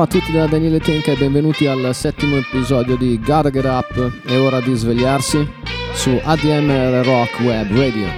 [0.00, 4.24] Ciao a tutti da Daniele Tenka e benvenuti al settimo episodio di Gotta Get Up.
[4.24, 5.46] È ora di svegliarsi
[5.92, 8.08] su ADMR Rock Web Radio.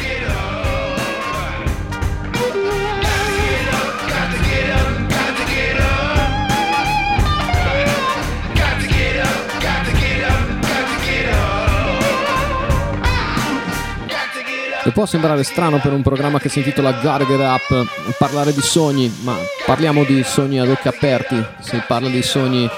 [14.85, 19.11] E può sembrare strano per un programma che si intitola Gotta Up parlare di sogni,
[19.21, 19.33] ma
[19.65, 22.69] parliamo di sogni ad occhi aperti, si parla di sogni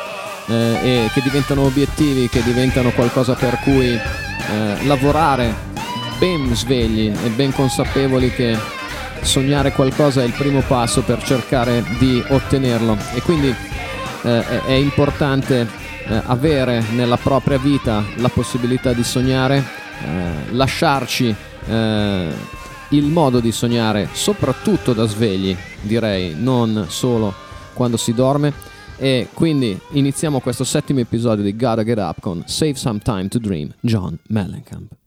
[0.47, 5.52] eh, che diventano obiettivi, che diventano qualcosa per cui eh, lavorare
[6.20, 8.56] ben svegli e ben consapevoli che
[9.22, 12.96] sognare qualcosa è il primo passo per cercare di ottenerlo.
[13.16, 13.53] E quindi
[14.22, 15.68] eh, è importante
[16.08, 21.35] eh, avere nella propria vita la possibilità di sognare, eh, lasciarci
[21.68, 22.34] eh,
[22.90, 27.34] il modo di sognare, soprattutto da svegli, direi, non solo
[27.74, 28.74] quando si dorme.
[28.98, 33.40] E quindi iniziamo questo settimo episodio di Gotta Get Up con Save Some Time to
[33.40, 35.04] Dream, John Mellencamp.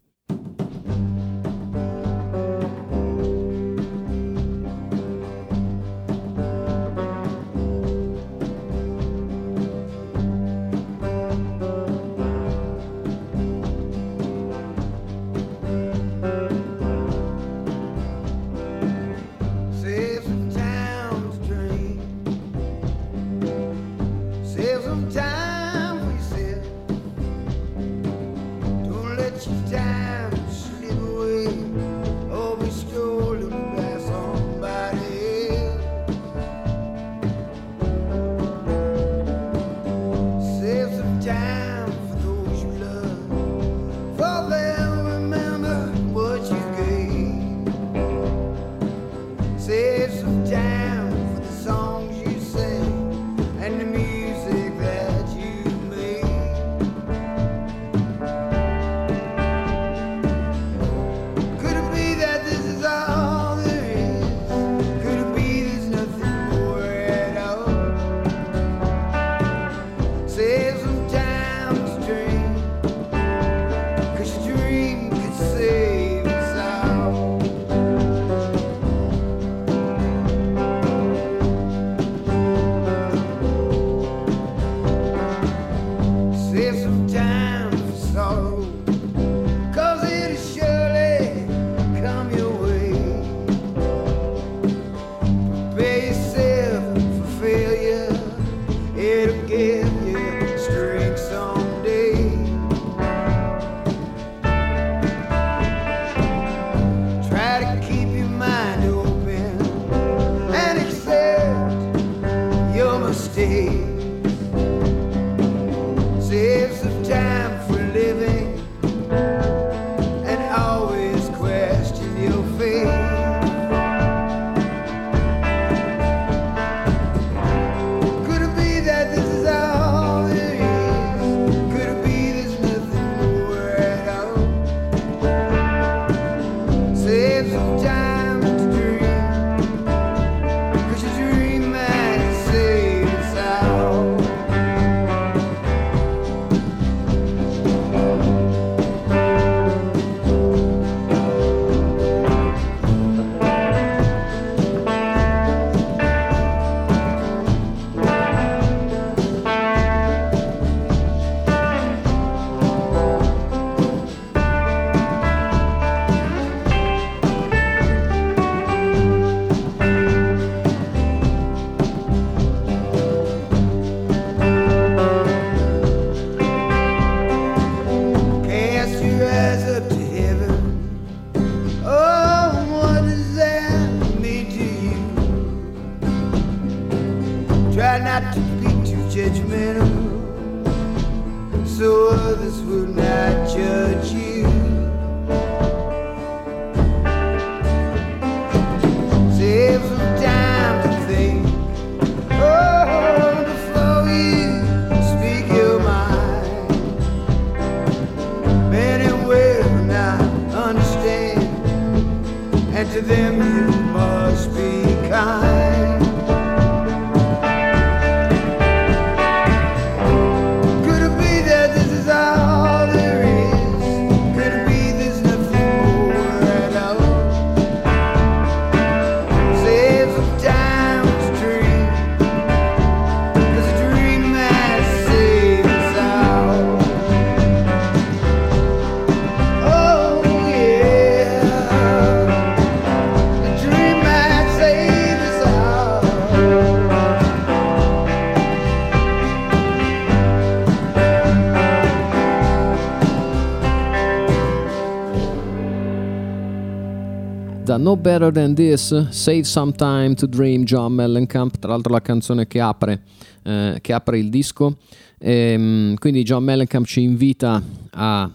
[257.79, 262.47] No Better Than This, Save Some Time to Dream, John Mellencamp, tra l'altro la canzone
[262.47, 263.03] che apre,
[263.43, 264.77] eh, che apre il disco.
[265.19, 268.31] Ehm, quindi John Mellencamp ci invita a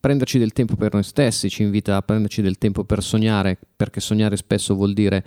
[0.00, 4.00] prenderci del tempo per noi stessi, ci invita a prenderci del tempo per sognare, perché
[4.00, 5.24] sognare spesso vuol dire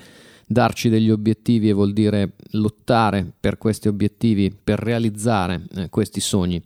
[0.50, 6.64] darci degli obiettivi e vuol dire lottare per questi obiettivi, per realizzare eh, questi sogni.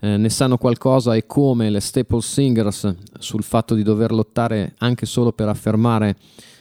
[0.00, 5.04] Eh, ne sanno qualcosa e come le Staple Singers sul fatto di dover lottare anche
[5.04, 6.16] solo per affermare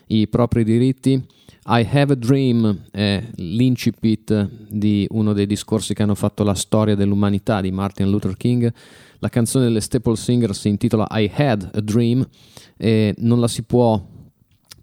[0.08, 1.24] i propri diritti.
[1.66, 6.96] I Have a Dream è l'incipit di uno dei discorsi che hanno fatto la storia
[6.96, 8.74] dell'umanità di Martin Luther King.
[9.20, 12.28] La canzone delle Staple Singers si intitola I Had a Dream
[12.76, 14.12] e non la si può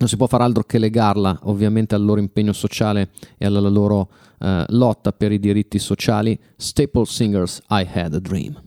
[0.01, 4.09] non si può far altro che legarla ovviamente al loro impegno sociale e alla loro
[4.39, 6.39] eh, lotta per i diritti sociali.
[6.57, 8.63] Staple Singers, I Had a Dream.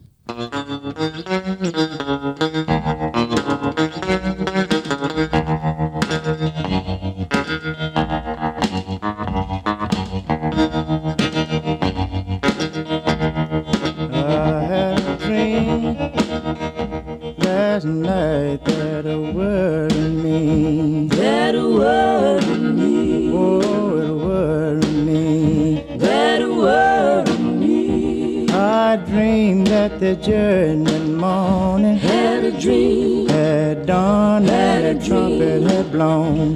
[30.24, 35.70] That the journey morning Had a dream, had dawned Had a and the trumpet dream.
[35.70, 36.53] had blown.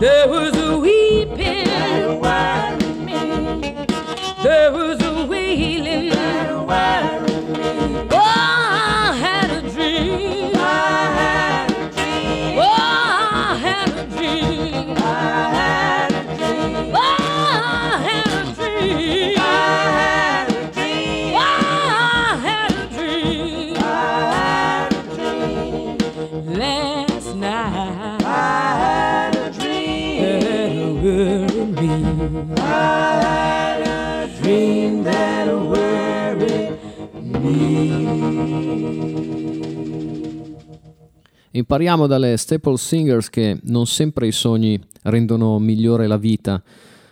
[0.00, 0.97] There was a weeping.
[41.70, 46.62] Impariamo dalle Staple Singers che non sempre i sogni rendono migliore la vita,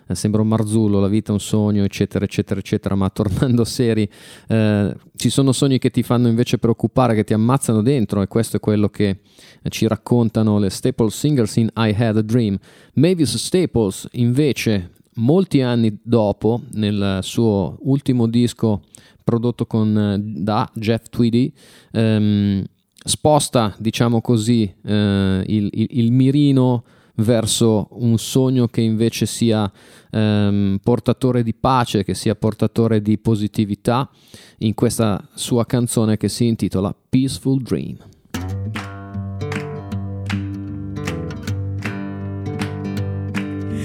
[0.06, 4.08] eh, sembra un marzullo, la vita è un sogno, eccetera, eccetera, eccetera, ma tornando seri,
[4.48, 8.56] eh, ci sono sogni che ti fanno invece preoccupare, che ti ammazzano dentro e questo
[8.56, 9.18] è quello che
[9.60, 12.56] eh, ci raccontano le Staples Singers in I Had a Dream.
[12.94, 18.84] Mavis Staples invece, molti anni dopo, nel suo ultimo disco
[19.22, 21.52] prodotto con, eh, da Jeff Tweedy,
[21.92, 22.64] ehm,
[23.06, 26.82] sposta, diciamo così, eh, il, il, il mirino
[27.16, 29.70] verso un sogno che invece sia
[30.10, 34.10] ehm, portatore di pace, che sia portatore di positività
[34.58, 37.96] in questa sua canzone che si intitola Peaceful Dream.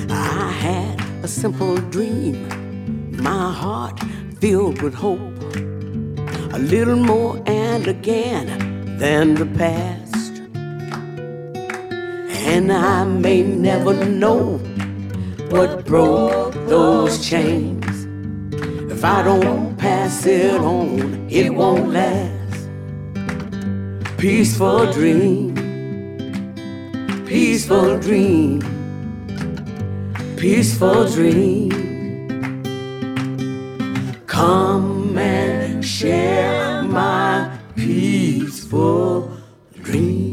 [0.09, 2.47] I had a simple dream,
[3.21, 3.99] my heart
[4.39, 5.21] filled with hope,
[6.53, 8.70] a little more and again
[9.01, 10.33] than the past.
[12.53, 14.57] And I may never know
[15.49, 17.95] what broke those chains.
[18.93, 22.69] If I don't pass it on, it won't last.
[24.17, 25.55] Peaceful dream,
[27.25, 28.61] peaceful dream
[30.41, 31.69] peaceful dream.
[34.25, 37.55] Come and share my
[38.71, 39.29] peaceful
[39.81, 40.31] dream.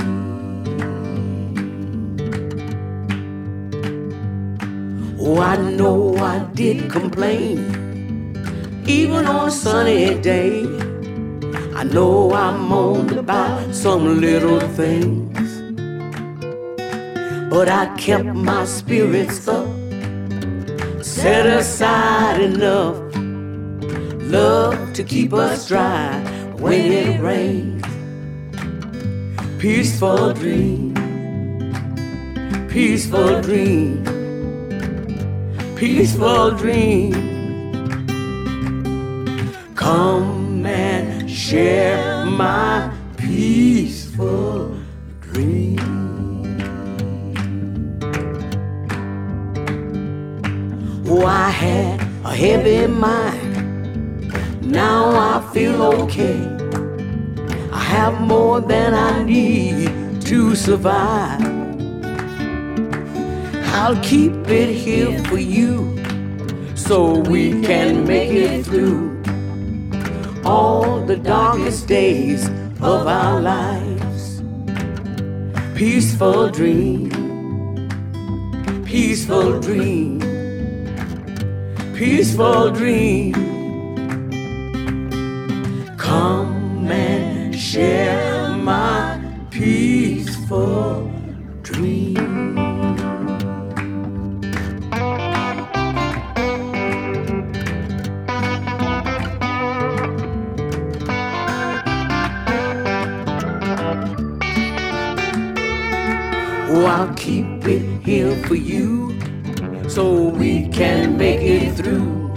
[5.21, 7.59] Oh, I know I did complain,
[8.87, 10.63] even on a sunny day.
[11.75, 15.49] I know I moaned about some little things,
[17.51, 19.69] but I kept my spirits up
[21.03, 22.97] set aside enough
[24.31, 26.13] love to keep us dry
[26.59, 27.78] when it rains.
[29.59, 30.95] Peaceful dream,
[32.69, 34.05] peaceful dream,
[35.75, 37.13] peaceful dream.
[39.75, 44.77] Come and share my peaceful
[45.23, 45.81] dream.
[51.09, 54.31] Oh, I had a heavy mind.
[54.63, 56.68] Now I feel okay.
[57.95, 61.43] Have more than I need to survive.
[63.81, 65.97] I'll keep it here for you
[66.75, 69.23] so we can make it through
[70.45, 72.49] all the darkest days
[72.81, 74.43] of our lives.
[75.75, 77.11] Peaceful dream,
[78.85, 80.19] peaceful dream
[81.99, 83.48] peaceful dream.
[87.79, 89.21] Share my
[89.53, 91.09] peaceful
[91.63, 92.17] dream.
[106.71, 109.21] Oh, I'll keep it here for you
[109.89, 112.35] so we can make it through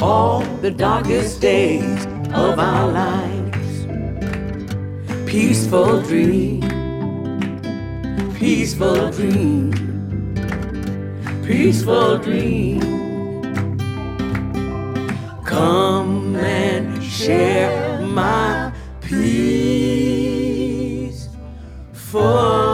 [0.00, 3.35] all the darkest days of our lives.
[5.36, 6.62] Peaceful dream,
[8.38, 9.70] peaceful dream,
[11.46, 12.80] peaceful dream.
[15.44, 19.28] Come and share my peace
[21.92, 22.65] for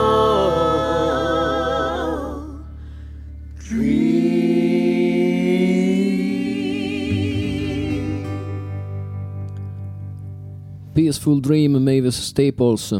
[11.23, 12.97] Peaceful Dream, Mavis Staples.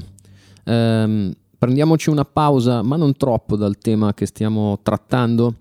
[0.64, 5.56] Ehm, prendiamoci una pausa, ma non troppo dal tema che stiamo trattando,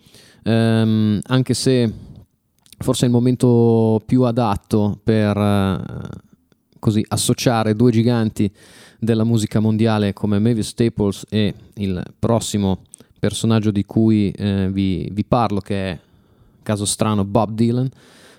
[0.45, 1.92] ehm, anche se
[2.78, 5.81] forse è il momento più adatto per eh,
[6.78, 8.49] così associare due giganti
[9.00, 12.83] della musica mondiale come Mavis Staples e il prossimo
[13.19, 15.99] personaggio di cui eh, vi, vi parlo, che è
[16.62, 17.88] caso strano Bob Dylan,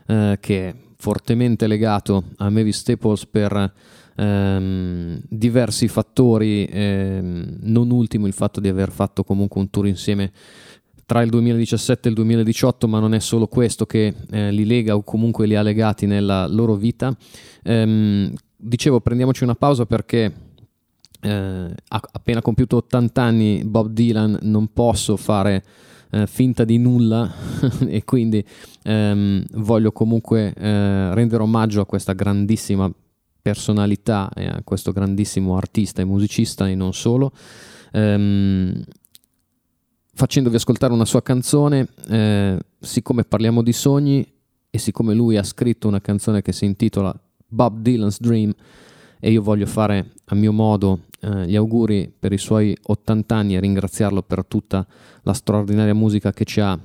[0.08, 3.74] eh, che è fortemente legato a Mavis Staples per
[4.16, 10.32] ehm, diversi fattori, ehm, non ultimo il fatto di aver fatto comunque un tour insieme
[11.06, 14.96] tra il 2017 e il 2018, ma non è solo questo che eh, li lega
[14.96, 17.16] o comunque li ha legati nella loro vita.
[17.64, 20.34] Ehm, dicevo, prendiamoci una pausa perché
[21.22, 25.64] eh, appena compiuto 80 anni Bob Dylan, non posso fare
[26.12, 27.32] eh, finta di nulla
[27.88, 28.44] e quindi
[28.84, 32.92] ehm, voglio comunque eh, rendere omaggio a questa grandissima
[33.44, 37.34] personalità e a questo grandissimo artista e musicista e non solo.
[37.92, 38.82] Ehm,
[40.14, 44.26] facendovi ascoltare una sua canzone, eh, siccome parliamo di sogni
[44.70, 47.14] e siccome lui ha scritto una canzone che si intitola
[47.46, 48.54] Bob Dylan's Dream
[49.20, 53.56] e io voglio fare a mio modo eh, gli auguri per i suoi 80 anni
[53.56, 54.88] e ringraziarlo per tutta
[55.24, 56.80] la straordinaria musica che ci ha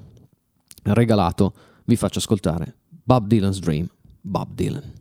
[0.82, 3.88] regalato, vi faccio ascoltare Bob Dylan's Dream,
[4.20, 4.97] Bob Dylan.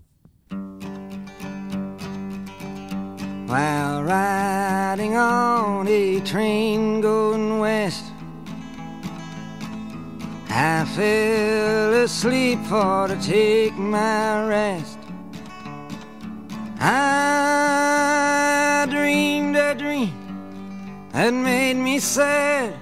[3.48, 8.04] While riding on a train going west,
[10.50, 15.00] I fell asleep for to take my rest.
[16.82, 20.12] I dreamed a dream
[21.14, 22.76] that made me sad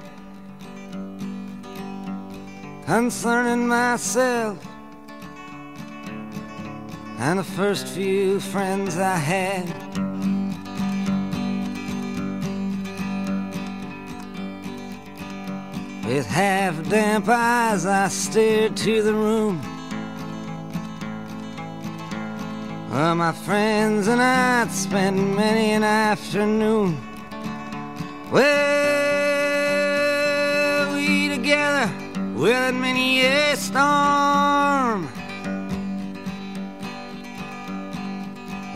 [2.88, 4.58] concerning myself
[7.20, 10.15] and the first few friends I had.
[16.06, 19.60] With half damp eyes, I stared to the room
[22.92, 27.02] where my friends and I'd spent many an afternoon.
[28.32, 28.46] Well,
[30.94, 31.92] we together
[32.36, 35.10] with many a storm,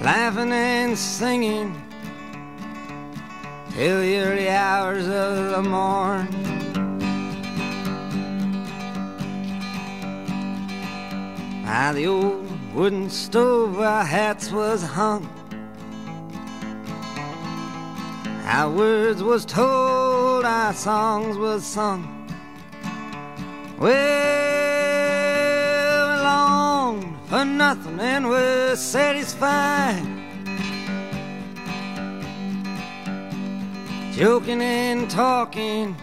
[0.02, 1.80] laughing and singing
[3.70, 6.49] till the early hours of the morn.
[11.70, 15.30] By the old wooden stove our hats was hung.
[18.46, 22.26] Our words was told, our songs was sung.
[23.78, 23.92] Well,
[26.10, 30.02] we longed for nothing and were satisfied.
[34.14, 35.96] Joking and talking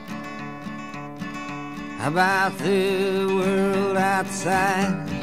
[2.01, 5.16] about the world outside.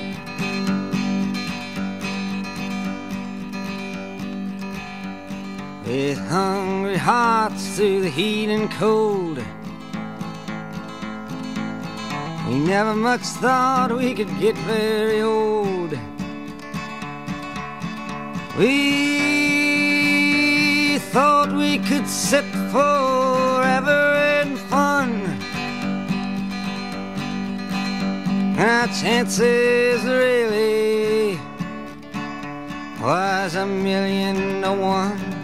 [5.85, 9.43] With hungry hearts through the heat and cold.
[12.47, 15.91] We never much thought we could get very old.
[18.57, 19.33] We
[21.11, 25.09] thought we could sit forever in fun.
[28.57, 31.37] Our chances really
[33.01, 35.42] was a million to one.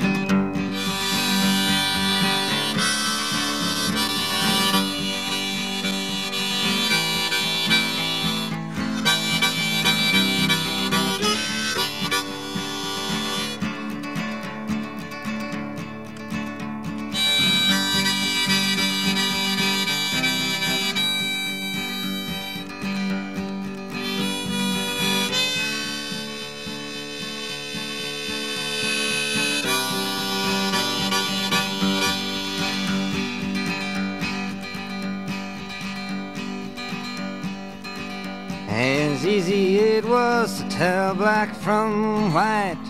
[40.79, 42.85] Tell black from white.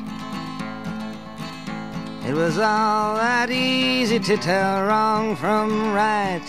[2.24, 6.48] It was all that easy to tell wrong from right.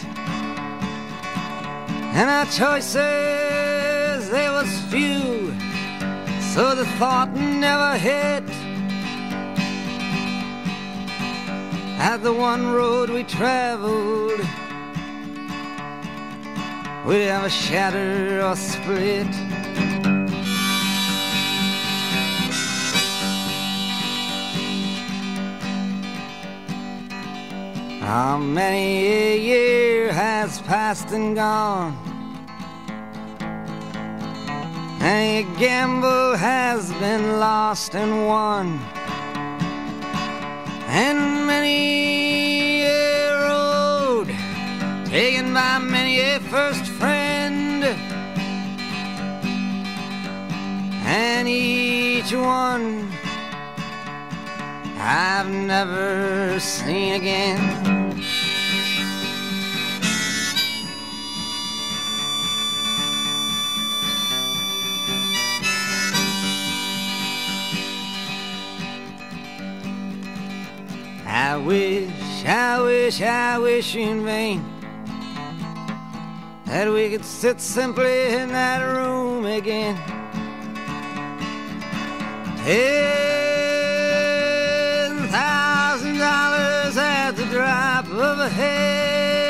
[2.13, 5.55] And our choices, they was few,
[6.53, 8.45] so the thought never hit.
[11.99, 14.41] At the one road we traveled,
[17.07, 19.50] we'd ever shatter or split.
[28.11, 31.95] How many a year has passed and gone?
[34.99, 38.81] Many a gamble has been lost and won,
[40.89, 44.27] and many a road
[45.05, 47.85] taken by many a first friend,
[51.07, 53.09] and each one
[54.99, 58.00] I've never seen again.
[71.43, 74.63] I wish, I wish, I wish in vain
[76.67, 79.97] that we could sit simply in that room again.
[82.63, 83.57] Ten
[85.29, 89.41] thousand dollars at the drop of a hat.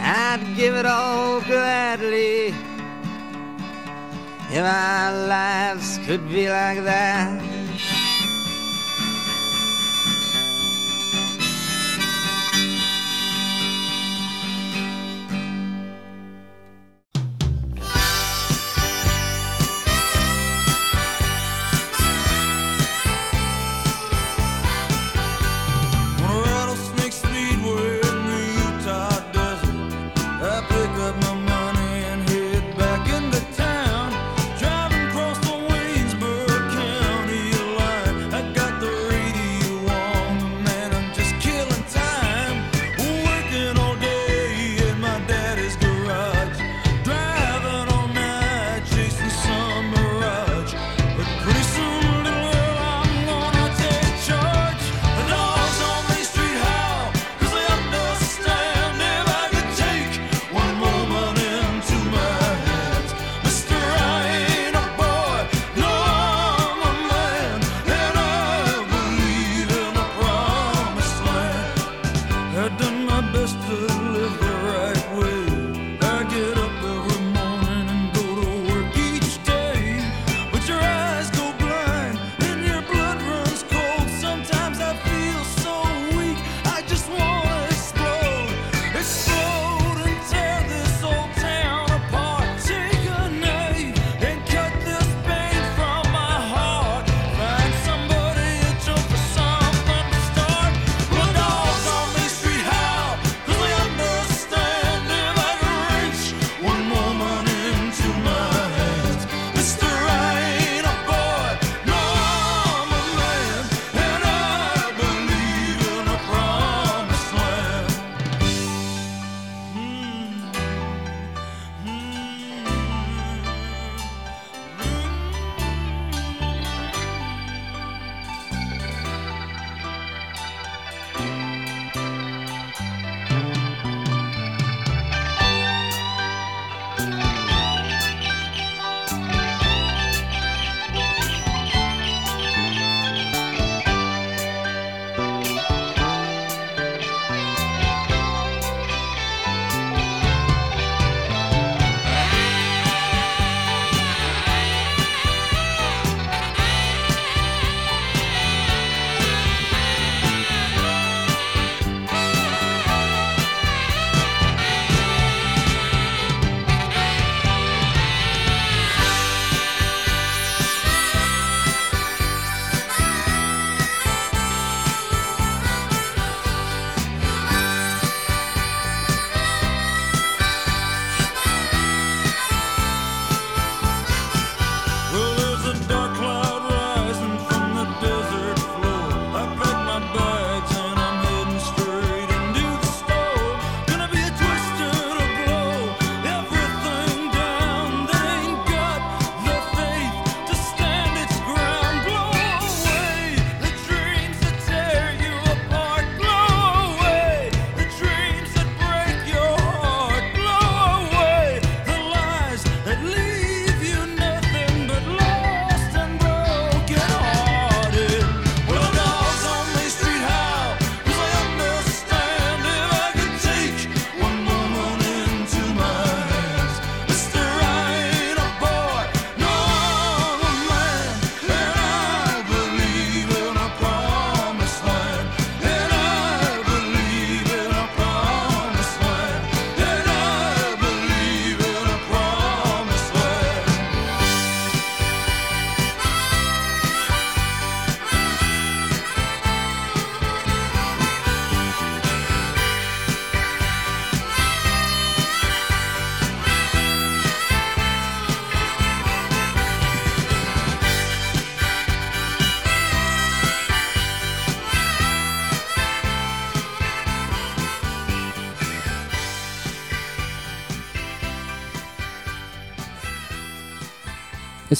[0.00, 2.54] I'd give it all gladly.
[4.54, 7.41] If our lives could be like that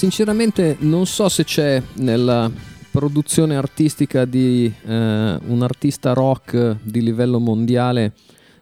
[0.03, 2.51] sinceramente non so se c'è nella
[2.91, 8.13] produzione artistica di eh, un artista rock di livello mondiale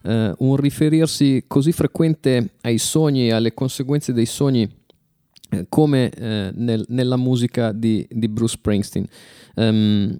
[0.03, 4.71] eh, un riferirsi così frequente ai sogni e alle conseguenze dei sogni
[5.49, 9.07] eh, come eh, nel, nella musica di, di Bruce Springsteen.
[9.55, 10.19] Um,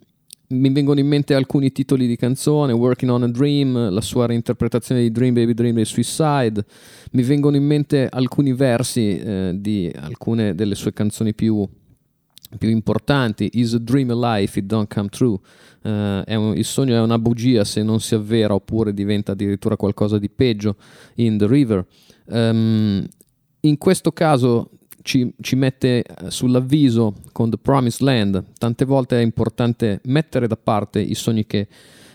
[0.51, 5.01] mi vengono in mente alcuni titoli di canzone, Working on a Dream, la sua reinterpretazione
[5.01, 6.65] di Dream Baby Dream dei Suicide,
[7.13, 11.67] mi vengono in mente alcuni versi eh, di alcune delle sue canzoni più,
[12.59, 15.39] più importanti, Is a Dream a Life, It Don't Come True,
[15.83, 20.19] Eh, un- il sogno è una bugia se non si avvera oppure diventa addirittura qualcosa
[20.19, 20.77] di peggio,
[21.15, 21.87] In the River.
[22.29, 23.07] Ehm,
[23.61, 24.71] in questo caso
[25.03, 28.45] ci, ci mette eh, sull'avviso con The Promised Land.
[28.59, 31.69] Tante volte è importante mettere da parte i sogni che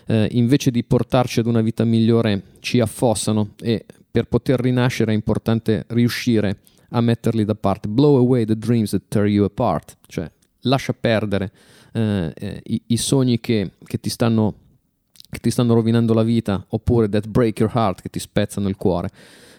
[0.06, 5.14] eh, invece di portarci ad una vita migliore ci affossano e per poter rinascere è
[5.14, 6.58] importante riuscire
[6.90, 7.88] a metterli da parte.
[7.88, 11.52] Blow away the dreams that tear you apart, cioè lascia perdere
[11.92, 14.54] eh, eh, i, i sogni che, che ti stanno
[15.28, 18.76] che ti stanno rovinando la vita oppure that break your heart che ti spezzano il
[18.76, 19.10] cuore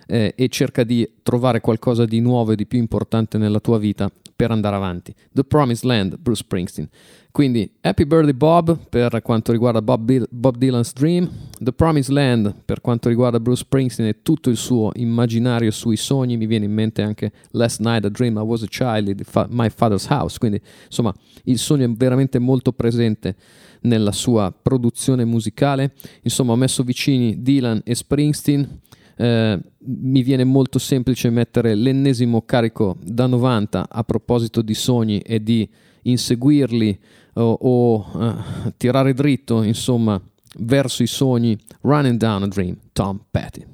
[0.08, 4.12] eh, e cerca di trovare qualcosa di nuovo e di più importante nella tua vita
[4.36, 5.14] per andare avanti.
[5.32, 6.90] The Promised Land, Bruce Springsteen.
[7.32, 12.56] Quindi Happy Birthday Bob per quanto riguarda Bob, Dil- Bob Dylan's Dream, The Promised Land
[12.66, 16.74] per quanto riguarda Bruce Springsteen e tutto il suo immaginario sui sogni, mi viene in
[16.74, 20.40] mente anche Last Night I Dream I Was a Child in fa- My Father's House,
[20.40, 23.36] quindi insomma il sogno è veramente molto presente
[23.82, 25.94] nella sua produzione musicale,
[26.24, 28.80] insomma ho messo vicini Dylan e Springsteen,
[29.18, 35.42] eh, mi viene molto semplice mettere l'ennesimo carico da 90 a proposito di sogni e
[35.42, 35.68] di
[36.04, 37.00] inseguirli
[37.34, 40.22] o, o, eh, tirare dritto, insomma,
[40.60, 41.58] verso i sogni.
[41.82, 43.66] Running Down a Dream, Tom Petty.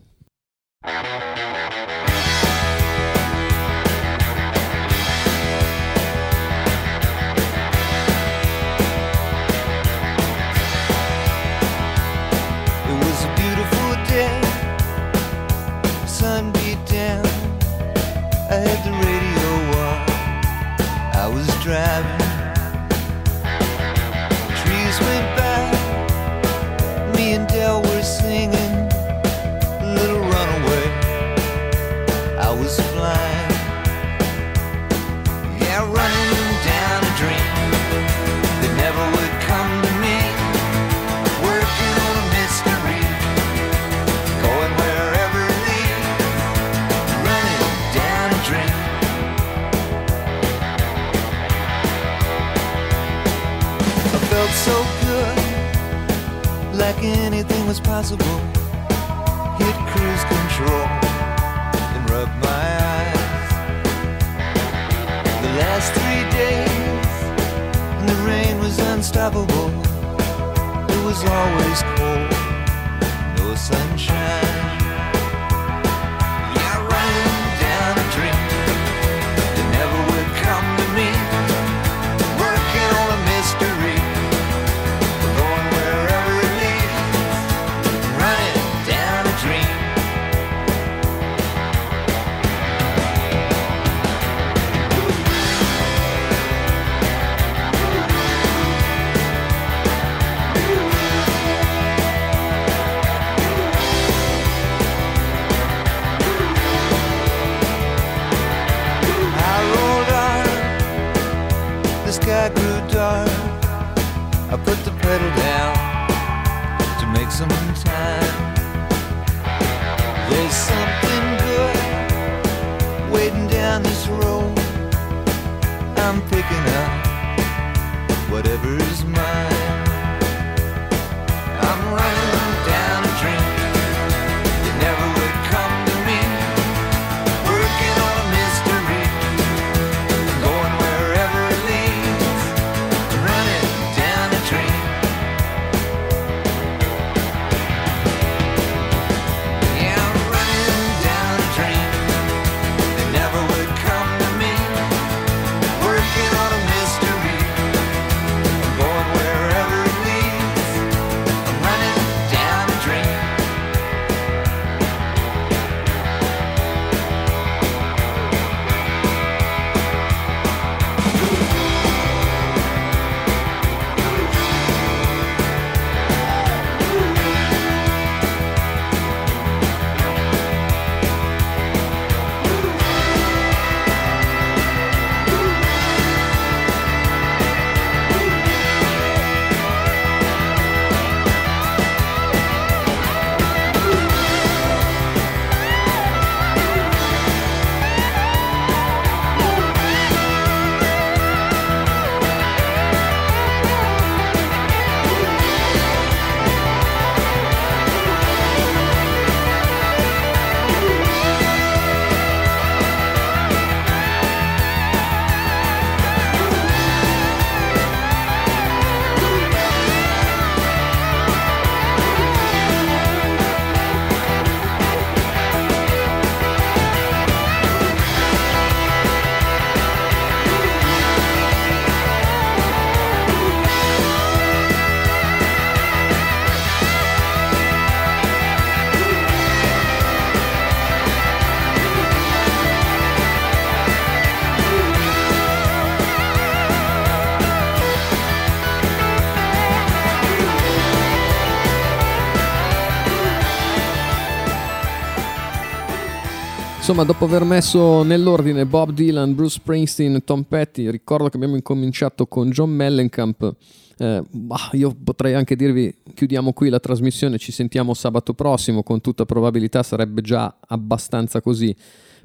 [256.86, 262.28] Insomma, dopo aver messo nell'ordine Bob Dylan, Bruce Springsteen, Tom Petty, ricordo che abbiamo incominciato
[262.28, 263.56] con John Mellencamp.
[263.98, 269.00] Eh, bah, io potrei anche dirvi chiudiamo qui la trasmissione, ci sentiamo sabato prossimo, con
[269.00, 271.74] tutta probabilità sarebbe già abbastanza così.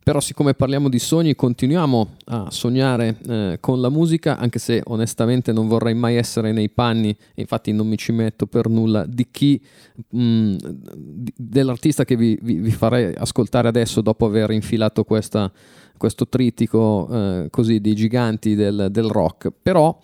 [0.09, 5.53] Però siccome parliamo di sogni continuiamo a sognare eh, con la musica, anche se onestamente
[5.53, 9.63] non vorrei mai essere nei panni, infatti non mi ci metto per nulla, di chi,
[10.09, 10.57] mh,
[10.97, 15.53] di- dell'artista che vi, vi- vi farei ascoltare adesso dopo aver infilato questa-
[15.99, 19.53] questo trittico eh, così di giganti del, del rock.
[19.61, 19.95] Però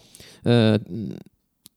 [0.43, 0.81] eh,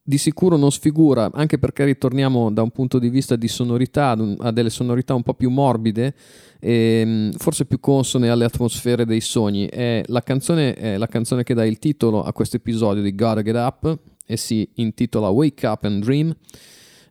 [0.08, 4.52] di sicuro non sfigura, anche perché ritorniamo da un punto di vista di sonorità a
[4.52, 6.14] delle sonorità un po' più morbide
[6.62, 9.68] e mh, forse più consone alle atmosfere dei sogni.
[9.68, 13.42] È la, canzone, è la canzone che dà il titolo a questo episodio di Gotta
[13.42, 16.34] Get Up e si intitola Wake Up and Dream.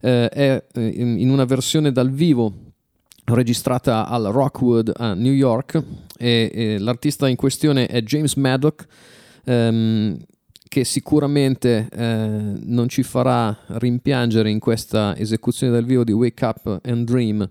[0.00, 2.50] Eh, è eh, in una versione dal vivo
[3.24, 5.82] registrata al Rockwood a New York
[6.16, 8.86] e, e l'artista in questione è James Maddock
[9.44, 10.16] ehm,
[10.68, 12.28] che sicuramente eh,
[12.64, 17.46] non ci farà rimpiangere in questa esecuzione dal vivo di Wake Up and Dream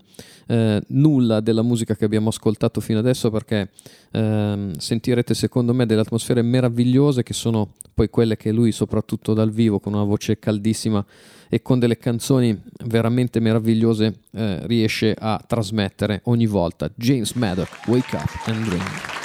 [0.46, 3.70] eh, nulla della musica che abbiamo ascoltato fino adesso perché
[4.12, 9.50] ehm, sentirete secondo me delle atmosfere meravigliose che sono poi quelle che lui soprattutto dal
[9.50, 11.04] vivo con una voce caldissima
[11.48, 16.90] e con delle canzoni veramente meravigliose eh, riesce a trasmettere ogni volta.
[16.94, 19.15] James Maddock, Wake Up and Dream.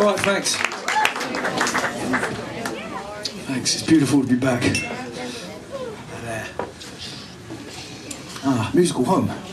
[0.00, 0.56] All right, thanks.
[3.44, 3.74] Thanks.
[3.74, 4.62] It's beautiful to be back.
[6.22, 6.46] There.
[8.42, 9.49] Ah, musical home.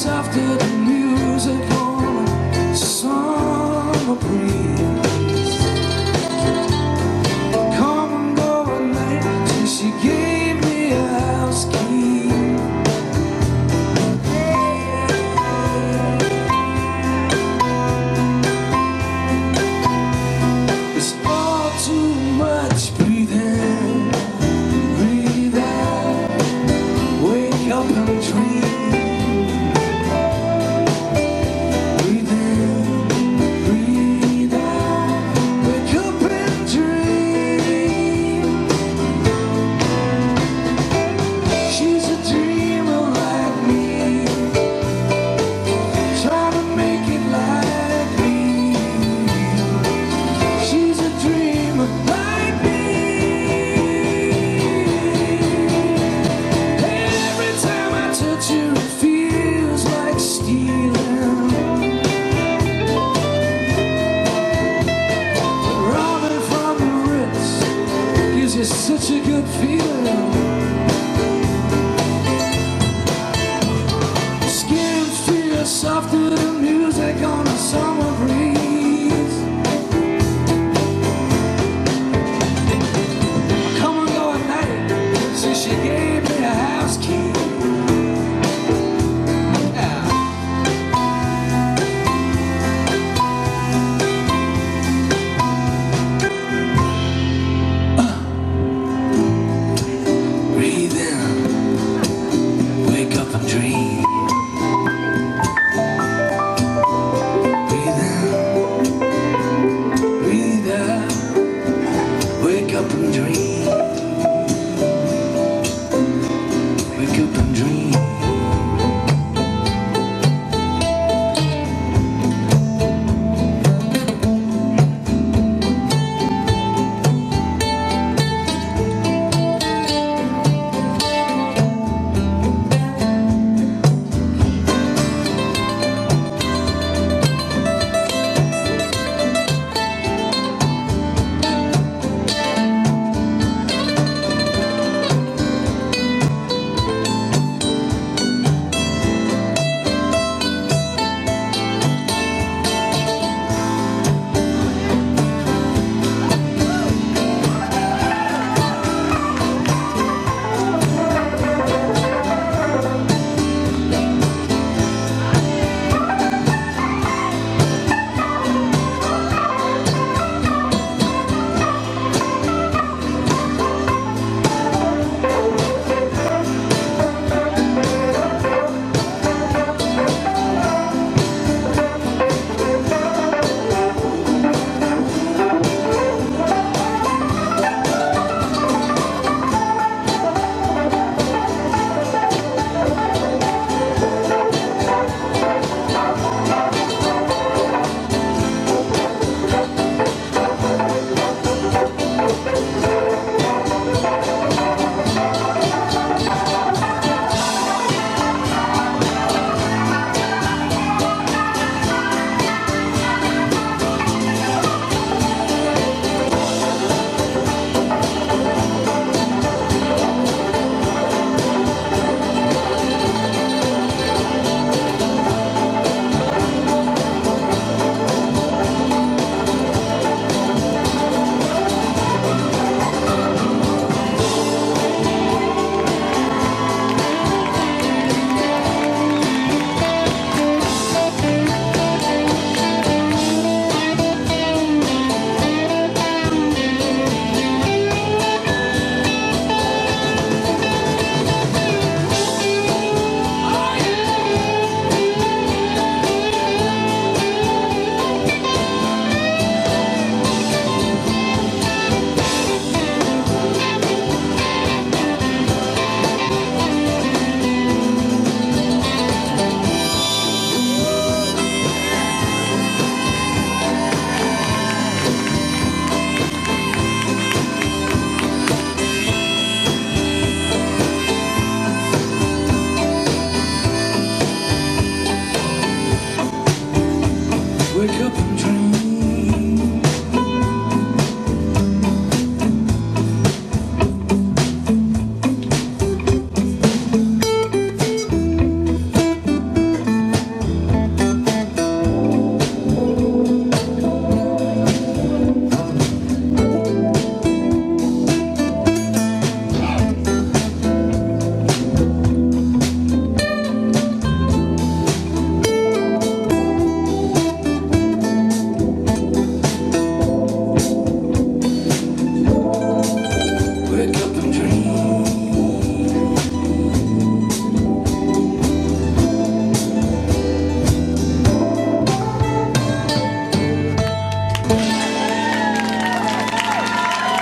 [0.00, 4.59] Softer than music on a summer breeze.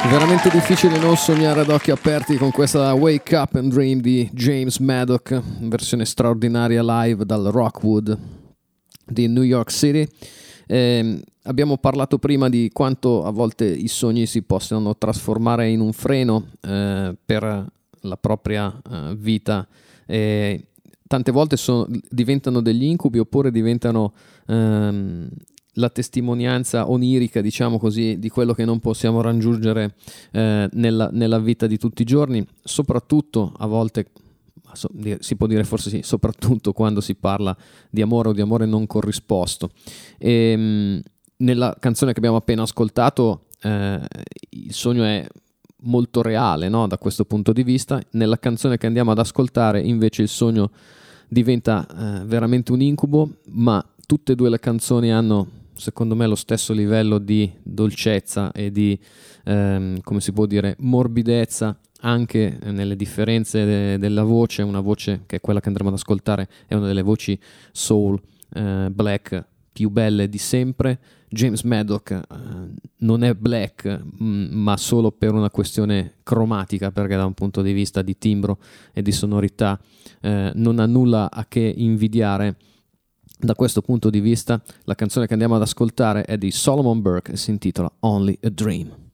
[0.09, 4.79] Veramente difficile non sognare ad occhi aperti con questa Wake Up and Dream di James
[4.79, 8.19] Maddock, versione straordinaria live dal Rockwood
[9.05, 10.09] di New York City.
[10.67, 15.93] Eh, abbiamo parlato prima di quanto a volte i sogni si possano trasformare in un
[15.93, 17.67] freno eh, per
[18.01, 19.69] la propria eh, vita.
[21.07, 24.15] tante volte so, diventano degli incubi oppure diventano
[24.47, 25.29] ehm,
[25.79, 29.95] la testimonianza onirica, diciamo così, di quello che non possiamo raggiungere
[30.33, 34.11] eh, nella, nella vita di tutti i giorni, soprattutto a volte,
[35.21, 37.57] si può dire forse sì, soprattutto quando si parla
[37.91, 39.71] di amore o di amore non corrisposto.
[40.19, 41.01] E, mh,
[41.39, 44.01] nella canzone che abbiamo appena ascoltato, eh,
[44.51, 45.27] il sogno è
[45.83, 46.87] molto reale no?
[46.87, 48.01] da questo punto di vista.
[48.11, 50.71] Nella canzone che andiamo ad ascoltare, invece, il sogno
[51.29, 55.47] diventa eh, veramente un incubo, ma tutte e due le canzoni hanno,
[55.79, 58.99] secondo me, lo stesso livello di dolcezza e di,
[59.45, 64.63] ehm, come si può dire, morbidezza anche nelle differenze de- della voce.
[64.63, 67.39] Una voce che è quella che andremo ad ascoltare è una delle voci
[67.73, 68.21] soul
[68.55, 70.99] eh, black più belle di sempre.
[71.29, 72.25] James Maddock eh,
[72.99, 77.73] non è black, mm, ma solo per una questione cromatica, perché da un punto di
[77.73, 78.59] vista di timbro
[78.93, 79.79] e di sonorità
[80.21, 82.57] eh, non ha nulla a che invidiare.
[83.41, 87.33] Da questo punto di vista, la canzone che andiamo ad ascoltare è di Solomon Burke
[87.33, 89.07] e si intitola Only a Dream.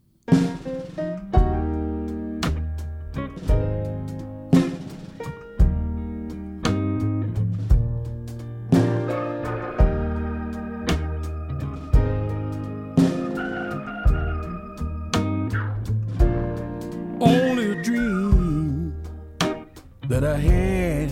[20.09, 21.11] that I had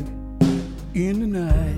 [0.95, 1.72] in the night.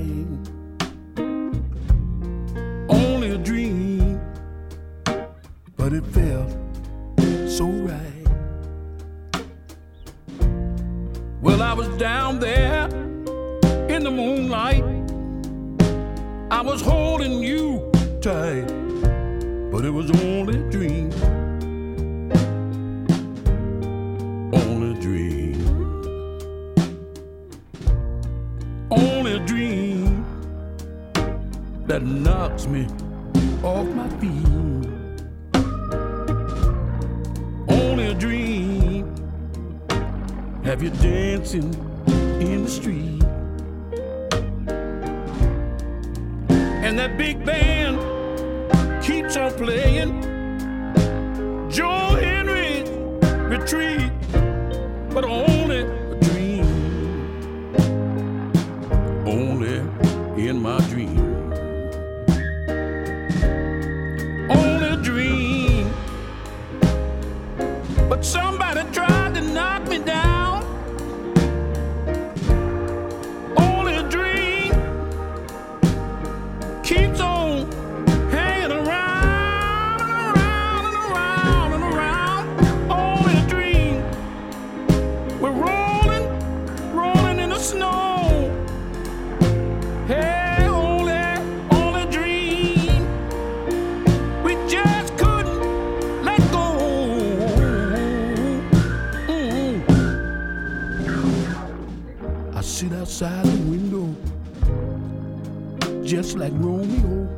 [19.84, 21.12] But it was only a dream.
[24.54, 25.54] only a dream.
[28.90, 30.24] Only a dream
[31.86, 32.86] that knocks me
[33.62, 34.46] off my feet.
[37.68, 39.14] Only a dream.
[40.64, 41.74] Have you dancing
[42.40, 43.22] in the street?
[46.86, 47.63] And that big band
[106.24, 107.28] just like Romeo.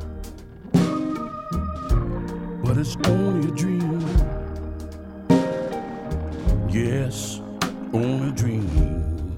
[2.63, 3.99] But it's only a dream.
[6.69, 7.41] Yes,
[7.91, 9.37] only a dream.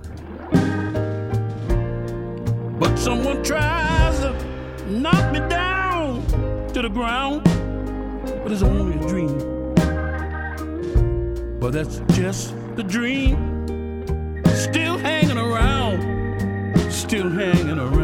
[2.80, 4.36] But someone tries to
[4.88, 6.24] knock me down
[6.74, 7.44] to the ground,
[8.44, 9.36] but it's only a dream.
[11.60, 13.36] But that's just the dream.
[14.54, 15.98] Still hanging around,
[16.92, 17.99] still hanging around,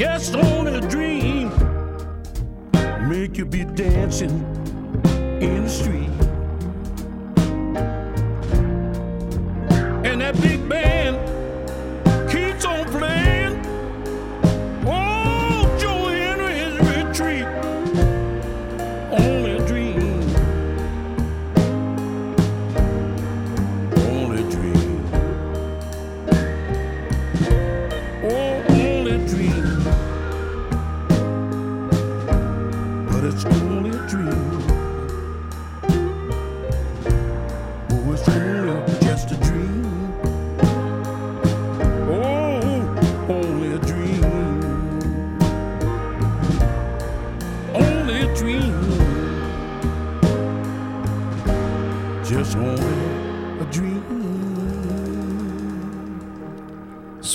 [0.00, 1.50] Yes, only a dream
[3.06, 4.30] make you be dancing
[5.42, 6.29] in the street.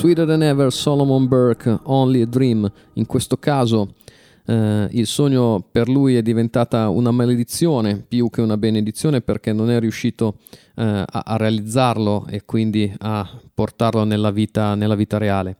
[0.06, 2.72] Sweeter than ever, Solomon Burke, Only a Dream.
[2.94, 3.96] In questo caso
[4.46, 9.72] eh, il sogno per lui è diventata una maledizione più che una benedizione perché non
[9.72, 10.36] è riuscito
[10.76, 15.58] eh, a, a realizzarlo e quindi a portarlo nella vita, nella vita reale.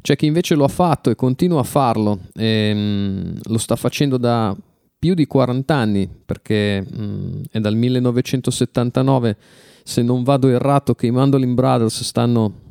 [0.00, 4.16] C'è chi invece lo ha fatto e continua a farlo, e, mm, lo sta facendo
[4.16, 4.56] da
[4.96, 9.36] più di 40 anni perché mm, è dal 1979,
[9.82, 12.66] se non vado errato, che i Mandolin Brothers stanno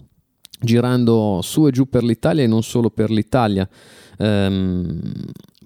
[0.60, 3.68] girando su e giù per l'Italia e non solo per l'Italia,
[4.18, 5.00] ehm,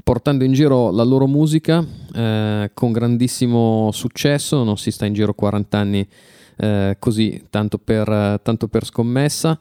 [0.04, 5.34] portando in giro la loro musica eh, con grandissimo successo, non si sta in giro
[5.34, 6.08] 40 anni
[6.58, 9.58] eh, così, tanto per, tanto per scommessa.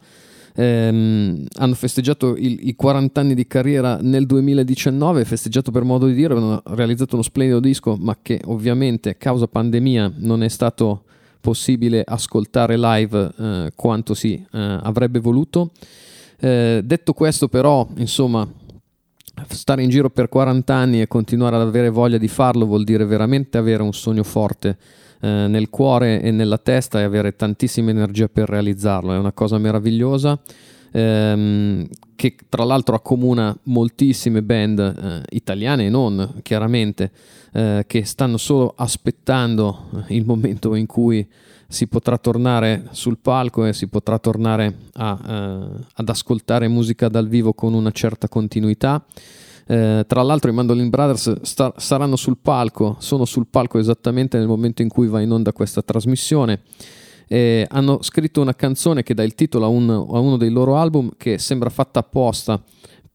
[0.55, 6.14] Ehm, hanno festeggiato il- i 40 anni di carriera nel 2019, festeggiato per modo di
[6.14, 11.05] dire, hanno realizzato uno splendido disco, ma che ovviamente causa pandemia non è stato
[11.41, 15.70] possibile ascoltare live eh, quanto si eh, avrebbe voluto.
[16.38, 18.49] Eh, detto questo, però, insomma,
[19.49, 23.05] stare in giro per 40 anni e continuare ad avere voglia di farlo vuol dire
[23.05, 24.76] veramente avere un sogno forte
[25.20, 29.12] eh, nel cuore e nella testa e avere tantissima energia per realizzarlo.
[29.12, 30.38] È una cosa meravigliosa.
[30.91, 37.11] Ehm, che tra l'altro accomuna moltissime band eh, italiane e non, chiaramente,
[37.53, 41.26] eh, che stanno solo aspettando il momento in cui
[41.66, 47.28] si potrà tornare sul palco e si potrà tornare a, eh, ad ascoltare musica dal
[47.28, 49.03] vivo con una certa continuità.
[49.66, 54.49] Eh, tra l'altro i Mandolin Brothers sta- saranno sul palco, sono sul palco esattamente nel
[54.49, 56.62] momento in cui va in onda questa trasmissione.
[57.33, 60.76] E hanno scritto una canzone che dà il titolo a, un- a uno dei loro
[60.76, 62.61] album che sembra fatta apposta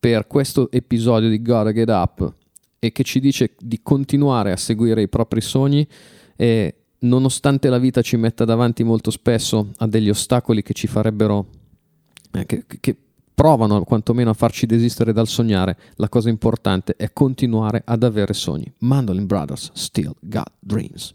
[0.00, 2.34] per questo episodio di Gotta Get Up
[2.78, 5.86] e che ci dice di continuare a seguire i propri sogni
[6.34, 11.46] e nonostante la vita ci metta davanti molto spesso a degli ostacoli che ci farebbero
[12.32, 12.96] eh, che, che
[13.34, 18.72] provano quantomeno a farci desistere dal sognare, la cosa importante è continuare ad avere sogni.
[18.78, 21.14] Mandolin Brothers still got dreams.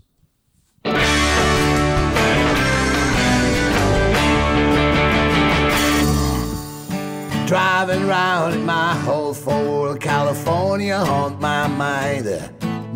[7.51, 12.25] Driving round in my whole for California haunt my mind.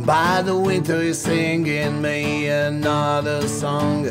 [0.06, 4.08] By the winter, you're singing me another song.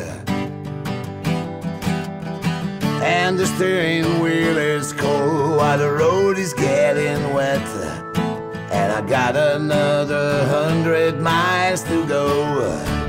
[3.03, 7.67] And the steering wheel is cold while the road is getting wet.
[8.71, 13.04] And I got another hundred miles to go.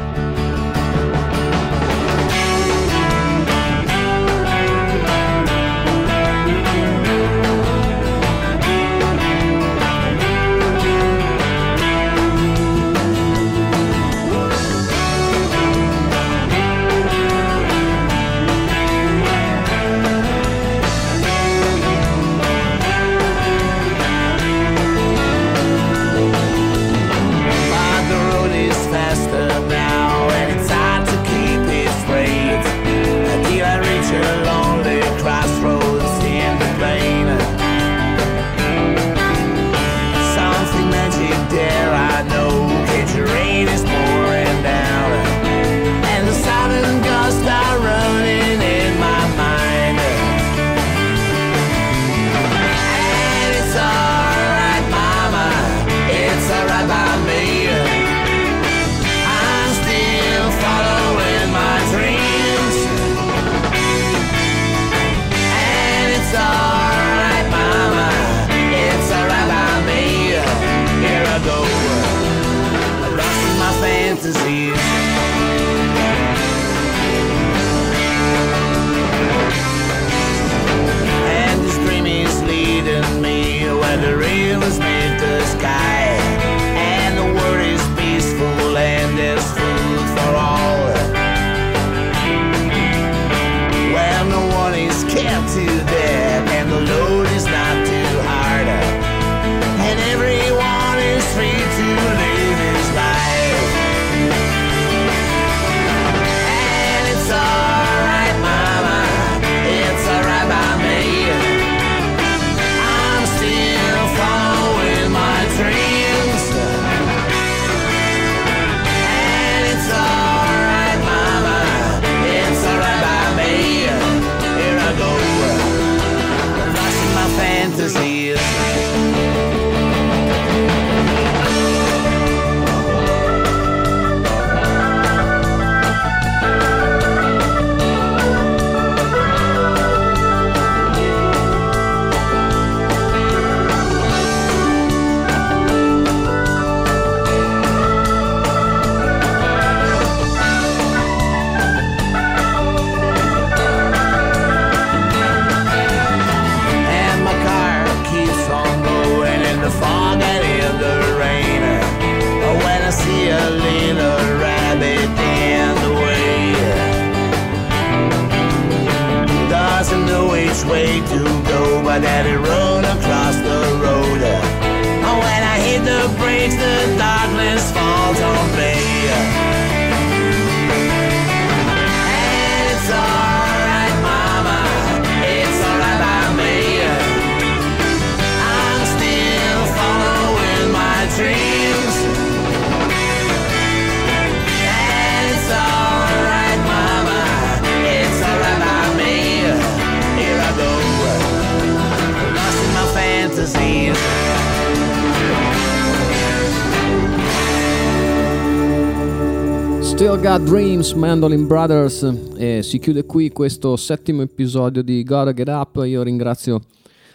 [210.85, 215.83] Dreams, Mandolin Brothers e si chiude qui questo settimo episodio di Gotta Get Up.
[215.83, 216.61] Io ringrazio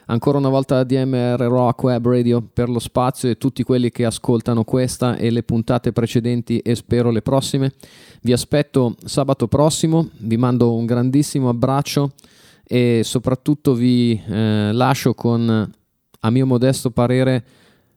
[0.06, 4.64] ancora una volta DMR Rock Web Radio per lo spazio e tutti quelli che ascoltano
[4.64, 7.72] questa e le puntate precedenti e spero le prossime.
[8.22, 12.12] Vi aspetto sabato prossimo, vi mando un grandissimo abbraccio
[12.64, 15.70] e soprattutto vi eh, lascio con,
[16.20, 17.44] a mio modesto parere,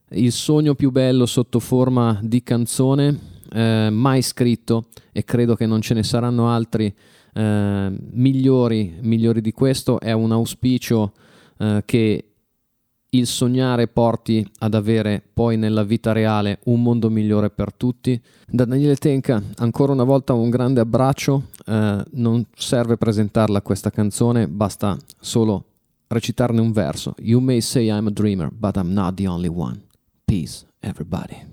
[0.09, 5.81] il sogno più bello sotto forma di canzone eh, mai scritto e credo che non
[5.81, 6.93] ce ne saranno altri
[7.33, 9.99] eh, migliori, migliori di questo.
[9.99, 11.13] È un auspicio
[11.57, 12.25] eh, che
[13.13, 18.19] il sognare porti ad avere poi nella vita reale un mondo migliore per tutti.
[18.47, 24.47] Da Daniele Tenca ancora una volta un grande abbraccio, eh, non serve presentarla questa canzone,
[24.47, 25.65] basta solo
[26.07, 27.13] recitarne un verso.
[27.19, 29.81] You may say I'm a dreamer, but I'm not the only one.
[30.25, 31.51] Peace, everybody.